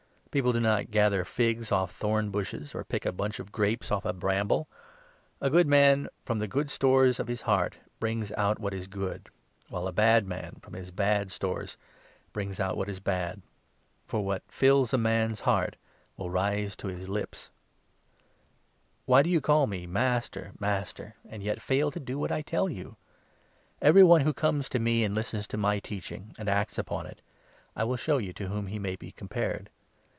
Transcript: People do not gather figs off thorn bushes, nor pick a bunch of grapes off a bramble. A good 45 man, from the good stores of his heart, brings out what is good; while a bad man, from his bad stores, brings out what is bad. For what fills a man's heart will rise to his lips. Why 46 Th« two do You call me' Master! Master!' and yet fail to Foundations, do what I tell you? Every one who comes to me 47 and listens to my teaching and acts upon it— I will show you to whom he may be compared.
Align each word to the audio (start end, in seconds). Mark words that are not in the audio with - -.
People 0.33 0.53
do 0.53 0.61
not 0.61 0.91
gather 0.91 1.25
figs 1.25 1.73
off 1.73 1.91
thorn 1.93 2.29
bushes, 2.31 2.73
nor 2.73 2.85
pick 2.85 3.05
a 3.05 3.11
bunch 3.11 3.37
of 3.37 3.51
grapes 3.51 3.91
off 3.91 4.05
a 4.05 4.13
bramble. 4.13 4.69
A 5.41 5.49
good 5.49 5.67
45 5.67 5.67
man, 5.67 6.09
from 6.23 6.39
the 6.39 6.47
good 6.47 6.71
stores 6.71 7.19
of 7.19 7.27
his 7.27 7.41
heart, 7.41 7.75
brings 7.99 8.31
out 8.37 8.57
what 8.57 8.73
is 8.73 8.87
good; 8.87 9.27
while 9.67 9.87
a 9.87 9.91
bad 9.91 10.25
man, 10.25 10.55
from 10.61 10.73
his 10.73 10.89
bad 10.89 11.33
stores, 11.33 11.75
brings 12.31 12.61
out 12.61 12.77
what 12.77 12.87
is 12.87 13.01
bad. 13.01 13.41
For 14.07 14.23
what 14.23 14.43
fills 14.47 14.93
a 14.93 14.97
man's 14.97 15.41
heart 15.41 15.75
will 16.15 16.29
rise 16.29 16.77
to 16.77 16.87
his 16.87 17.09
lips. 17.09 17.49
Why 19.05 19.17
46 19.17 19.23
Th« 19.23 19.23
two 19.23 19.23
do 19.23 19.33
You 19.33 19.41
call 19.41 19.67
me' 19.67 19.85
Master! 19.85 20.53
Master!' 20.61 21.15
and 21.29 21.43
yet 21.43 21.61
fail 21.61 21.91
to 21.91 21.99
Foundations, 21.99 22.07
do 22.07 22.17
what 22.19 22.31
I 22.31 22.41
tell 22.41 22.69
you? 22.69 22.95
Every 23.81 24.03
one 24.05 24.21
who 24.21 24.31
comes 24.33 24.69
to 24.69 24.79
me 24.79 25.01
47 25.01 25.05
and 25.07 25.13
listens 25.13 25.47
to 25.47 25.57
my 25.57 25.79
teaching 25.79 26.33
and 26.39 26.47
acts 26.47 26.77
upon 26.77 27.05
it— 27.05 27.21
I 27.75 27.83
will 27.83 27.97
show 27.97 28.17
you 28.17 28.31
to 28.31 28.47
whom 28.47 28.67
he 28.67 28.79
may 28.79 28.95
be 28.95 29.11
compared. 29.11 29.69